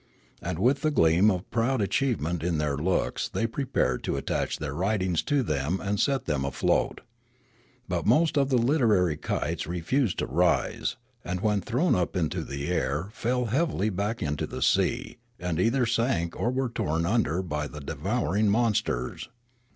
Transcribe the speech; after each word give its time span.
And 0.41 0.57
with 0.57 0.81
the 0.81 0.89
gleam 0.89 1.29
of 1.29 1.47
proud 1.51 1.79
achievement 1.79 2.41
in 2.41 2.57
their 2.57 2.75
looks 2.75 3.29
they 3.29 3.45
prepared 3.45 4.03
to 4.05 4.15
attach 4.17 4.57
their 4.57 4.73
writings 4.73 5.21
to 5.25 5.43
them 5.43 5.79
and 5.79 5.99
set 5.99 6.25
them 6.25 6.43
afloat. 6.43 7.01
But 7.87 8.07
most 8.07 8.35
of 8.35 8.49
the 8.49 8.57
literary 8.57 9.15
kites 9.15 9.67
refused 9.67 10.17
to 10.17 10.25
rise, 10.25 10.97
and 11.23 11.41
when 11.41 11.61
thrown 11.61 11.93
up 11.93 12.15
into 12.15 12.43
the 12.43 12.67
air 12.71 13.09
fell 13.11 13.45
heavily 13.45 13.91
back 13.91 14.23
into 14.23 14.47
the 14.47 14.63
sea 14.63 15.19
and 15.39 15.59
either 15.59 15.85
sank 15.85 16.35
or 16.35 16.49
were 16.49 16.69
torn 16.69 17.05
under 17.05 17.43
by 17.43 17.67
the 17.67 17.79
2 17.79 17.85
74 17.85 18.11
Riallaro 18.11 18.21
devouring 18.25 18.49
monsters. 18.49 19.29